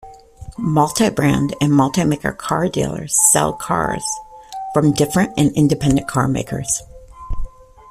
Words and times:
Multibrand 0.57 1.53
and 1.61 1.71
multimaker 1.71 2.35
car 2.35 2.67
dealers 2.67 3.15
sell 3.31 3.53
cars 3.53 4.03
from 4.73 4.93
different 4.93 5.31
and 5.37 5.51
independent 5.51 6.07
carmakers. 6.07 6.81